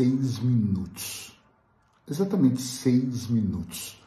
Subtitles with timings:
[0.00, 1.32] seis minutos.
[2.08, 4.02] Exatamente seis minutos.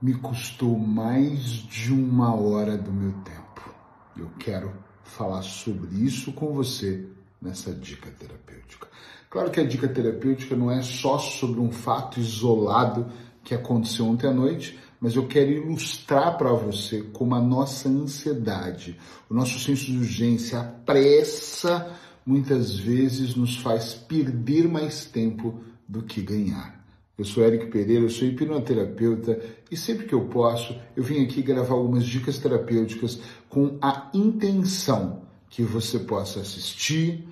[0.00, 3.74] Me custou mais de uma hora do meu tempo.
[4.16, 4.72] Eu quero
[5.04, 7.06] falar sobre isso com você
[7.42, 8.88] nessa dica terapêutica.
[9.28, 13.06] Claro que a dica terapêutica não é só sobre um fato isolado
[13.44, 18.98] que aconteceu ontem à noite, mas eu quero ilustrar para você como a nossa ansiedade,
[19.28, 26.02] o nosso senso de urgência, a pressa, muitas vezes nos faz perder mais tempo do
[26.02, 26.82] que ganhar.
[27.18, 29.38] Eu sou Eric Pereira, eu sou hipnoterapeuta
[29.70, 35.22] e sempre que eu posso, eu vim aqui gravar algumas dicas terapêuticas com a intenção
[35.48, 37.28] que você possa assistir,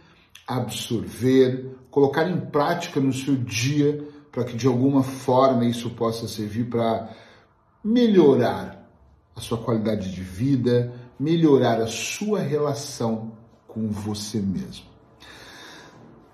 [0.47, 6.65] absorver, colocar em prática no seu dia para que de alguma forma isso possa servir
[6.66, 7.11] para
[7.83, 8.88] melhorar
[9.35, 13.33] a sua qualidade de vida, melhorar a sua relação
[13.73, 14.87] com você mesmo.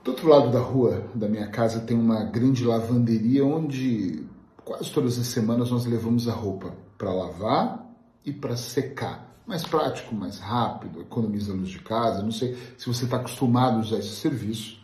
[0.03, 4.25] Do outro lado da rua da minha casa tem uma grande lavanderia onde
[4.65, 7.87] quase todas as semanas nós levamos a roupa para lavar
[8.25, 9.35] e para secar.
[9.47, 12.23] Mais prático, mais rápido, economiza luz de casa.
[12.23, 14.79] Não sei se você está acostumado a usar esse serviço.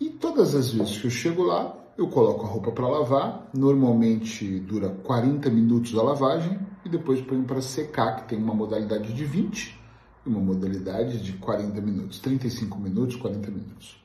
[0.00, 3.48] E todas as vezes que eu chego lá, eu coloco a roupa para lavar.
[3.52, 9.12] Normalmente dura 40 minutos a lavagem e depois ponho para secar, que tem uma modalidade
[9.12, 9.79] de 20 e
[10.24, 14.00] uma modalidade de 40 minutos, 35 minutos, 40 minutos.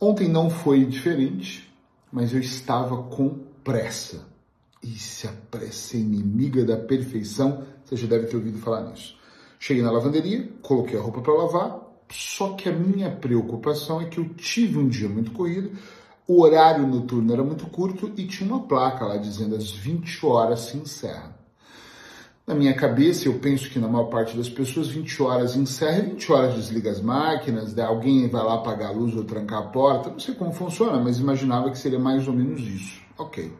[0.00, 1.72] Ontem não foi diferente,
[2.12, 4.26] mas eu estava com pressa.
[4.82, 9.16] E se a pressa é inimiga da perfeição, você já deve ter ouvido falar nisso.
[9.58, 14.18] Cheguei na lavanderia, coloquei a roupa para lavar, só que a minha preocupação é que
[14.18, 15.72] eu tive um dia muito corrido,
[16.28, 20.60] o horário noturno era muito curto e tinha uma placa lá dizendo às 20 horas
[20.60, 21.35] se encerra.
[22.46, 26.32] Na minha cabeça, eu penso que na maior parte das pessoas, 20 horas encerra, 20
[26.32, 30.20] horas desliga as máquinas, alguém vai lá apagar a luz ou trancar a porta, não
[30.20, 33.00] sei como funciona, mas imaginava que seria mais ou menos isso.
[33.18, 33.52] Ok.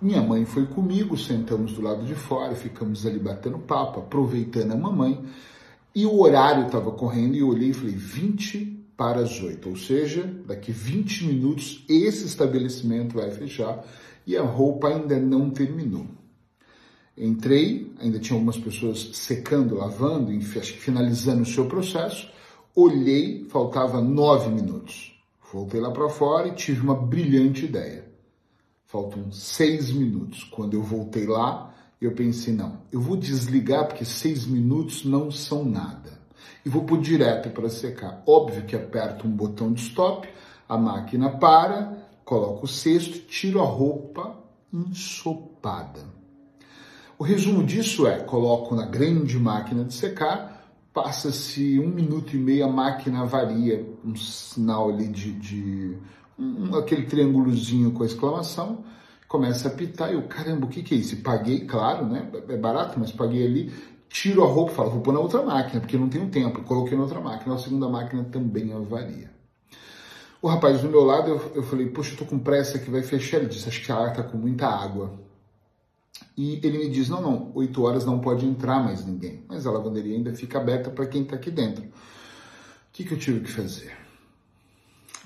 [0.00, 4.76] Minha mãe foi comigo, sentamos do lado de fora, ficamos ali batendo papo, aproveitando a
[4.76, 5.22] mamãe,
[5.94, 9.76] e o horário estava correndo e eu olhei e falei 20 para as 8, ou
[9.76, 13.84] seja, daqui 20 minutos esse estabelecimento vai fechar
[14.26, 16.17] e a roupa ainda não terminou.
[17.20, 22.30] Entrei, ainda tinha algumas pessoas secando, lavando, finalizando o seu processo.
[22.74, 25.20] Olhei, faltava nove minutos.
[25.52, 28.06] Voltei lá para fora e tive uma brilhante ideia.
[28.86, 30.44] Faltam seis minutos.
[30.44, 35.64] Quando eu voltei lá, eu pensei, não, eu vou desligar porque seis minutos não são
[35.64, 36.20] nada.
[36.64, 38.22] E vou por direto para secar.
[38.26, 40.28] Óbvio que aperto um botão de stop,
[40.68, 44.38] a máquina para, coloco o cesto, tiro a roupa
[44.72, 46.17] ensopada.
[47.18, 52.64] O resumo disso é: coloco na grande máquina de secar, passa-se um minuto e meio,
[52.64, 55.98] a máquina varia um sinal ali de, de
[56.38, 58.84] um, aquele triângulozinho com a exclamação,
[59.26, 61.16] começa a apitar e eu, caramba, o que, que é isso?
[61.16, 62.30] Paguei, claro, né?
[62.48, 63.72] É barato, mas paguei ali,
[64.08, 66.62] tiro a roupa, falo, vou pôr na outra máquina, porque não tenho tempo.
[66.62, 69.28] Coloquei na outra máquina, a segunda máquina também avaria.
[70.40, 73.02] O rapaz do meu lado, eu, eu falei, poxa, eu tô com pressa que vai
[73.02, 73.38] fechar.
[73.38, 75.26] Ele disse, acho que a água tá com muita água.
[76.38, 79.72] E ele me diz: não, não, 8 horas não pode entrar mais ninguém, mas a
[79.72, 81.82] lavanderia ainda fica aberta para quem está aqui dentro.
[81.82, 81.88] O
[82.92, 83.92] que, que eu tive que fazer?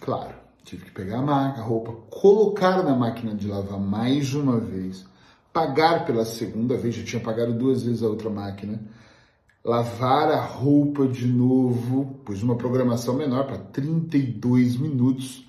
[0.00, 0.34] Claro,
[0.64, 5.04] tive que pegar a, marca, a roupa, colocar na máquina de lavar mais uma vez,
[5.52, 8.82] pagar pela segunda vez, já tinha pagado duas vezes a outra máquina,
[9.62, 15.46] lavar a roupa de novo, pus uma programação menor para 32 minutos.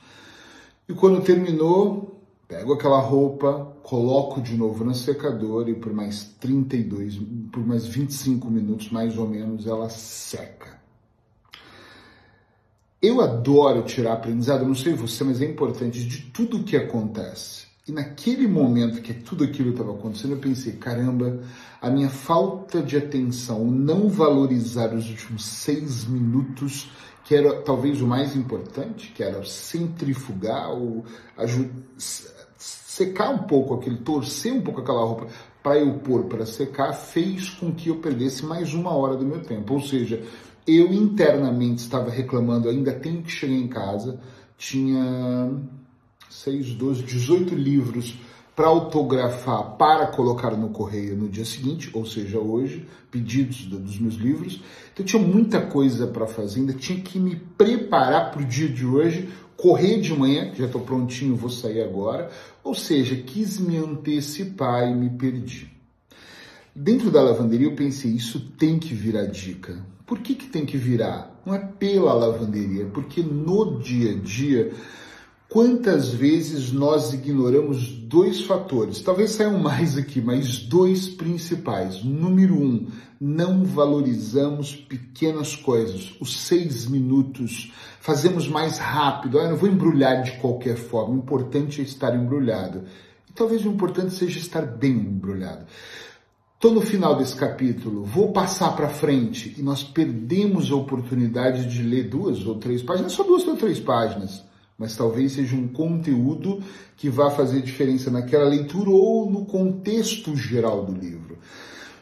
[0.90, 2.13] E quando terminou,
[2.54, 7.20] Pego aquela roupa, coloco de novo na secadora e por mais 32,
[7.52, 10.80] por mais 25 minutos mais ou menos ela seca.
[13.02, 17.66] Eu adoro tirar aprendizado, não sei você, mas é importante de tudo o que acontece.
[17.88, 21.42] E naquele momento que tudo aquilo estava acontecendo, eu pensei, caramba,
[21.82, 26.92] a minha falta de atenção, não valorizar os últimos seis minutos,
[27.26, 31.04] que era talvez o mais importante, que era centrifugar, ou
[32.94, 35.28] secar um pouco aquele, torcer um pouco aquela roupa
[35.64, 39.42] para eu pôr para secar, fez com que eu perdesse mais uma hora do meu
[39.42, 39.74] tempo.
[39.74, 40.22] Ou seja,
[40.68, 44.20] eu internamente estava reclamando, ainda tenho que chegar em casa,
[44.58, 45.52] tinha
[46.30, 48.20] 6, 12, 18 livros
[48.56, 54.16] para autografar, para colocar no correio no dia seguinte, ou seja, hoje, pedidos dos meus
[54.16, 54.62] livros.
[54.94, 58.86] Então tinha muita coisa para fazer, ainda tinha que me preparar para o dia de
[58.86, 62.30] hoje, correr de manhã, já estou prontinho, vou sair agora.
[62.64, 65.72] Ou seja, quis me antecipar e me perdi.
[66.76, 69.84] Dentro da lavanderia eu pensei, isso tem que virar dica.
[70.06, 71.42] Por que, que tem que virar?
[71.46, 74.74] Não é pela lavanderia, porque no dia a dia
[75.54, 79.02] Quantas vezes nós ignoramos dois fatores?
[79.02, 82.04] Talvez saiam mais aqui, mas dois principais.
[82.04, 82.88] Número um,
[83.22, 86.12] não valorizamos pequenas coisas.
[86.20, 89.38] Os seis minutos, fazemos mais rápido.
[89.38, 91.14] Ah, eu não vou embrulhar de qualquer forma.
[91.14, 92.86] O importante é estar embrulhado.
[93.30, 95.68] E talvez o importante seja estar bem embrulhado.
[96.56, 101.84] Estou no final desse capítulo, vou passar para frente e nós perdemos a oportunidade de
[101.84, 106.62] ler duas ou três páginas, só duas ou três páginas mas talvez seja um conteúdo
[106.98, 111.38] que vá fazer diferença naquela leitura ou no contexto geral do livro.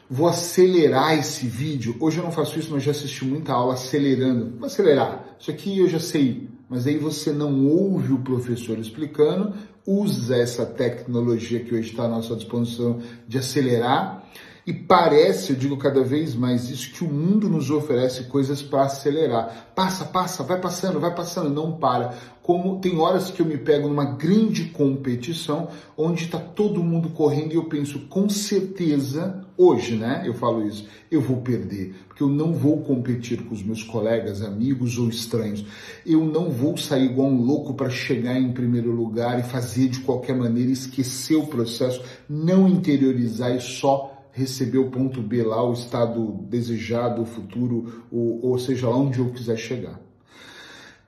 [0.09, 1.95] Vou acelerar esse vídeo.
[1.99, 4.57] Hoje eu não faço isso, mas já assisti muita aula acelerando.
[4.57, 5.37] Vou acelerar.
[5.39, 9.53] Isso aqui eu já sei, mas aí você não ouve o professor explicando,
[9.85, 14.21] usa essa tecnologia que hoje está à nossa disposição de acelerar
[14.65, 18.83] e parece, eu digo cada vez mais isso, que o mundo nos oferece coisas para
[18.83, 19.71] acelerar.
[19.73, 22.13] Passa, passa, vai passando, vai passando, não para.
[22.43, 27.53] Como tem horas que eu me pego numa grande competição onde está todo mundo correndo
[27.53, 30.23] e eu penso, com certeza, hoje, né?
[30.25, 34.43] Eu falo isso, eu vou perder, porque eu não vou competir com os meus colegas,
[34.43, 35.65] amigos ou estranhos.
[36.05, 39.99] Eu não vou sair igual um louco para chegar em primeiro lugar e fazer de
[40.01, 45.73] qualquer maneira, esquecer o processo, não interiorizar e só receber o ponto B lá, o
[45.73, 49.99] estado desejado, o futuro, ou, ou seja lá onde eu quiser chegar.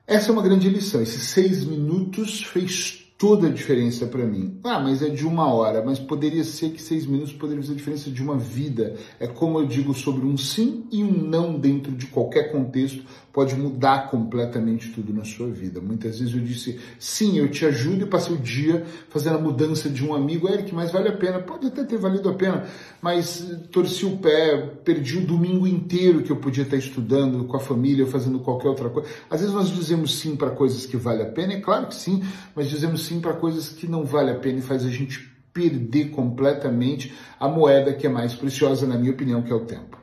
[0.06, 1.02] Essa é uma grande lição.
[1.02, 4.60] Esses seis minutos fez toda a diferença para mim.
[4.64, 7.78] Ah, mas é de uma hora, mas poderia ser que seis minutos poderia fazer a
[7.78, 8.96] diferença de uma vida.
[9.20, 13.56] É como eu digo sobre um sim e um não dentro de qualquer contexto, pode
[13.56, 15.82] mudar completamente tudo na sua vida.
[15.82, 19.90] Muitas vezes eu disse, sim, eu te ajudo e passei o dia fazendo a mudança
[19.90, 21.40] de um amigo, Eric, mas vale a pena.
[21.40, 22.68] Pode até ter valido a pena,
[23.02, 27.60] mas torci o pé, perdi o domingo inteiro que eu podia estar estudando com a
[27.60, 29.10] família, ou fazendo qualquer outra coisa.
[29.30, 32.22] Às vezes nós dizemos sim para coisas que vale a pena, é claro que sim,
[32.56, 36.10] mas dizemos sim para coisas que não vale a pena e faz a gente perder
[36.10, 39.98] completamente a moeda que é mais preciosa, na minha opinião, que é o tempo.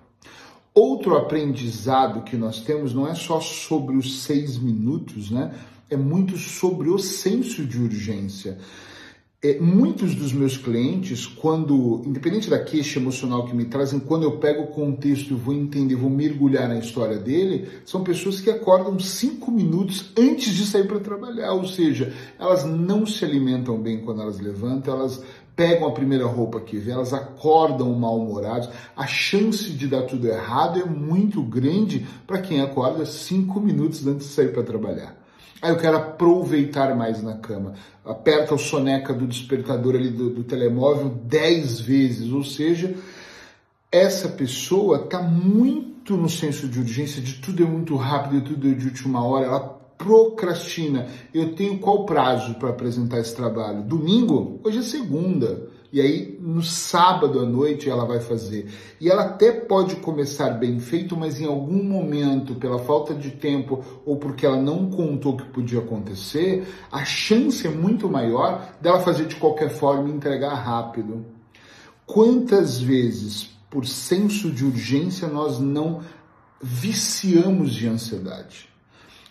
[0.73, 5.53] Outro aprendizado que nós temos não é só sobre os seis minutos, né?
[5.91, 8.59] É muito sobre o senso de urgência.
[9.43, 14.33] É, muitos dos meus clientes, quando, independente da queixa emocional que me trazem, quando eu
[14.33, 18.99] pego o contexto e vou entender, vou mergulhar na história dele, são pessoas que acordam
[18.99, 24.21] cinco minutos antes de sair para trabalhar, ou seja, elas não se alimentam bem quando
[24.21, 25.25] elas levantam, elas
[25.57, 30.81] pegam a primeira roupa que vê, elas acordam mal-humorados, a chance de dar tudo errado
[30.81, 35.20] é muito grande para quem acorda cinco minutos antes de sair para trabalhar.
[35.63, 37.75] Aí eu quero aproveitar mais na cama.
[38.05, 42.95] Aperta o soneca do despertador ali do, do telemóvel dez vezes, ou seja,
[43.93, 48.75] essa pessoa está muito no senso de urgência, de tudo é muito rápido, tudo é
[48.75, 51.09] de última hora, ela procrastina.
[51.35, 53.83] Eu tenho qual prazo para apresentar esse trabalho?
[53.83, 54.59] Domingo?
[54.65, 55.69] Hoje é segunda.
[55.93, 58.71] E aí, no sábado à noite, ela vai fazer.
[59.01, 63.85] E ela até pode começar bem feito, mas em algum momento, pela falta de tempo
[64.07, 69.27] ou porque ela não contou que podia acontecer, a chance é muito maior dela fazer
[69.27, 71.27] de qualquer forma e entregar rápido.
[72.07, 76.03] Quantas vezes, por senso de urgência, nós não
[76.63, 78.70] viciamos de ansiedade?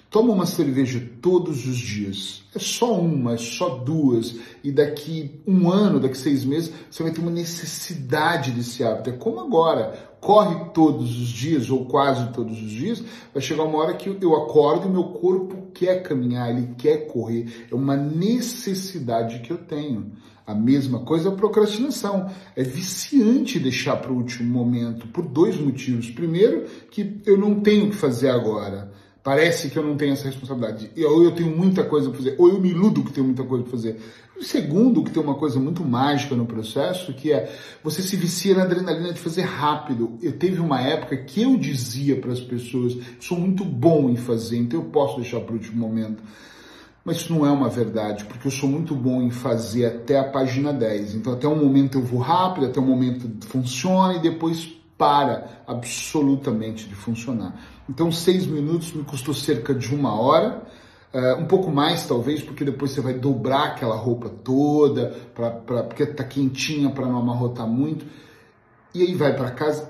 [0.10, 2.44] Toma uma cerveja todos os dias.
[2.56, 4.36] É só uma, é só duas.
[4.64, 9.12] E daqui um ano, daqui seis meses, você vai ter uma necessidade desse hábito.
[9.12, 10.10] É como agora.
[10.20, 13.02] Corre todos os dias, ou quase todos os dias,
[13.32, 17.68] vai chegar uma hora que eu acordo e meu corpo quer caminhar, ele quer correr.
[17.72, 20.12] É uma necessidade que eu tenho.
[20.46, 22.30] A mesma coisa é a procrastinação.
[22.56, 26.10] É viciante deixar para o último momento, por dois motivos.
[26.10, 28.92] Primeiro, que eu não tenho que fazer agora.
[29.30, 30.90] Parece que eu não tenho essa responsabilidade.
[31.06, 33.64] Ou eu tenho muita coisa para fazer, ou eu me iludo que tenho muita coisa
[33.64, 34.02] para fazer.
[34.36, 37.48] E segundo, que tem uma coisa muito mágica no processo, que é
[37.84, 40.18] você se vicia na adrenalina de fazer rápido.
[40.20, 44.58] Eu teve uma época que eu dizia para as pessoas, sou muito bom em fazer,
[44.58, 46.24] então eu posso deixar para o último momento.
[47.06, 50.24] Mas isso não é uma verdade, porque eu sou muito bom em fazer até a
[50.24, 51.14] página 10.
[51.14, 56.90] Então até um momento eu vou rápido, até um momento funciona e depois para absolutamente
[56.90, 57.58] de funcionar.
[57.90, 60.62] Então, seis minutos me custou cerca de uma hora,
[61.14, 65.84] uh, um pouco mais talvez, porque depois você vai dobrar aquela roupa toda, pra, pra
[65.84, 68.06] porque está quentinha para não amarrotar muito,
[68.94, 69.90] e aí vai para casa.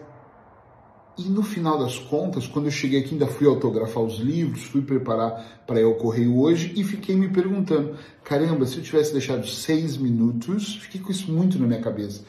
[1.17, 4.81] E no final das contas, quando eu cheguei aqui, ainda fui autografar os livros, fui
[4.81, 9.97] preparar para ao correio hoje e fiquei me perguntando: caramba, se eu tivesse deixado seis
[9.97, 12.23] minutos, fiquei com isso muito na minha cabeça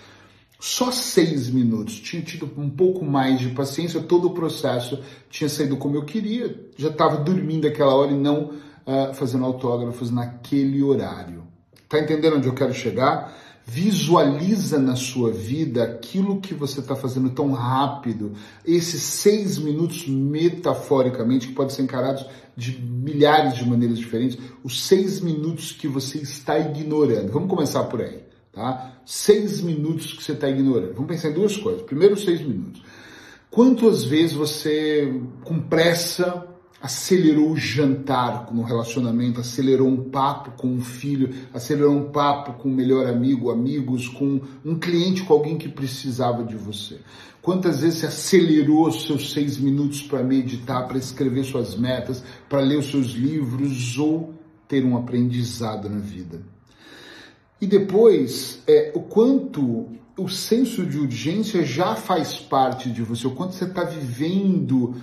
[0.61, 1.99] só seis minutos.
[1.99, 5.01] Tinha tido um pouco mais de paciência, todo o processo
[5.31, 6.69] tinha saído como eu queria.
[6.77, 11.45] Já estava dormindo aquela hora e não uh, fazendo autógrafos naquele horário.
[11.89, 13.35] Tá entendendo onde eu quero chegar?
[13.67, 18.33] Visualiza na sua vida aquilo que você está fazendo tão rápido,
[18.65, 22.27] esses seis minutos metaforicamente, que podem ser encarados
[22.57, 27.33] de milhares de maneiras diferentes, os seis minutos que você está ignorando.
[27.33, 29.01] Vamos começar por aí, tá?
[29.05, 30.95] Seis minutos que você está ignorando.
[30.95, 31.83] Vamos pensar em duas coisas.
[31.83, 32.83] Primeiro, seis minutos.
[33.51, 35.13] Quantas vezes você,
[35.45, 36.47] com pressa,
[36.81, 42.69] acelerou o jantar no relacionamento, acelerou um papo com um filho, acelerou um papo com
[42.69, 47.01] um melhor amigo, amigos, com um cliente, com alguém que precisava de você?
[47.43, 52.61] Quantas vezes você acelerou os seus seis minutos para meditar, para escrever suas metas, para
[52.61, 54.35] ler os seus livros ou
[54.69, 56.41] ter um aprendizado na vida?
[57.61, 59.87] E depois, é, o quanto
[60.21, 64.95] o senso de urgência já faz parte de você, o quanto você está vivendo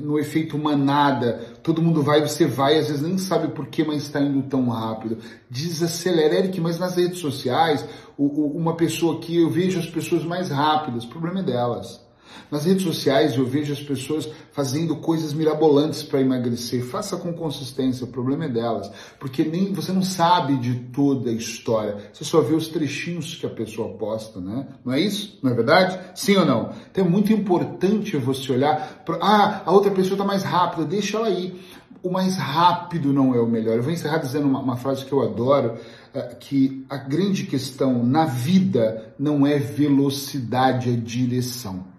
[0.00, 4.04] no efeito manada, todo mundo vai, você vai, às vezes nem sabe por que, mas
[4.04, 5.18] está indo tão rápido.
[5.50, 7.84] Desacelera, Eric, mas nas redes sociais,
[8.16, 12.07] o, o, uma pessoa que eu vejo as pessoas mais rápidas, o problema é delas.
[12.50, 16.82] Nas redes sociais eu vejo as pessoas fazendo coisas mirabolantes para emagrecer.
[16.84, 21.32] Faça com consistência, o problema é delas, porque nem você não sabe de toda a
[21.32, 21.96] história.
[22.12, 24.66] Você só vê os trechinhos que a pessoa posta, né?
[24.84, 25.38] Não é isso?
[25.42, 25.98] Não é verdade?
[26.14, 26.72] Sim ou não?
[26.90, 31.16] Então é muito importante você olhar para ah, a outra pessoa está mais rápida, deixa
[31.16, 31.58] ela aí.
[32.02, 33.76] O mais rápido não é o melhor.
[33.76, 35.74] Eu vou encerrar dizendo uma, uma frase que eu adoro,
[36.14, 41.97] uh, que a grande questão na vida não é velocidade, é direção.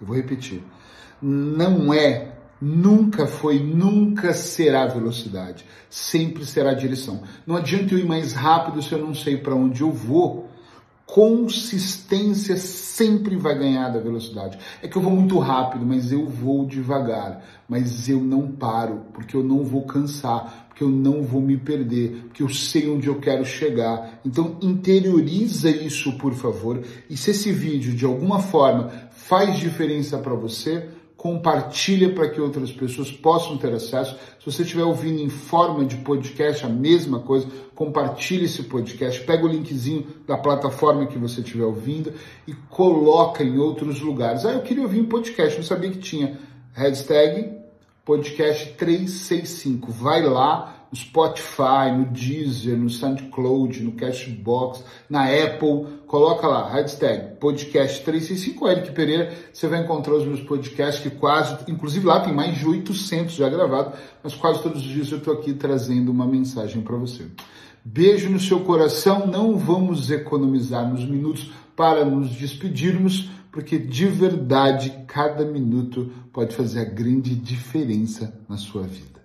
[0.00, 0.62] Eu vou repetir.
[1.20, 5.64] Não é, nunca foi, nunca será velocidade.
[5.90, 7.22] Sempre será direção.
[7.46, 10.48] Não adianta eu ir mais rápido se eu não sei para onde eu vou.
[11.06, 14.58] Consistência sempre vai ganhar da velocidade.
[14.82, 17.42] É que eu vou muito rápido, mas eu vou devagar.
[17.66, 22.24] Mas eu não paro, porque eu não vou cansar, porque eu não vou me perder,
[22.24, 24.20] porque eu sei onde eu quero chegar.
[24.22, 26.82] Então interioriza isso, por favor.
[27.08, 32.72] E se esse vídeo de alguma forma faz diferença para você, compartilha para que outras
[32.72, 34.16] pessoas possam ter acesso.
[34.40, 39.44] Se você estiver ouvindo em forma de podcast, a mesma coisa, compartilhe esse podcast, pega
[39.44, 42.14] o linkzinho da plataforma que você estiver ouvindo
[42.46, 44.46] e coloca em outros lugares.
[44.46, 46.38] Ah, eu queria ouvir um podcast, não sabia que tinha.
[46.72, 47.52] Hashtag
[48.06, 49.92] podcast 365.
[49.92, 58.02] Vai lá Spotify, no Deezer, no SoundCloud, no Cashbox, na Apple, coloca lá, hashtag podcast
[58.04, 62.56] 365 Eric Pereira, você vai encontrar os meus podcasts que quase, inclusive lá tem mais
[62.56, 66.80] de 800 já gravados, mas quase todos os dias eu estou aqui trazendo uma mensagem
[66.80, 67.26] para você.
[67.84, 75.04] Beijo no seu coração, não vamos economizar nos minutos para nos despedirmos, porque de verdade
[75.06, 79.17] cada minuto pode fazer a grande diferença na sua vida.